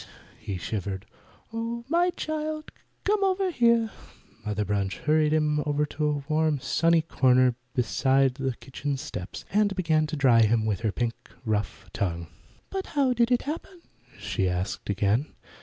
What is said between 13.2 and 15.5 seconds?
it happen?" she asked again.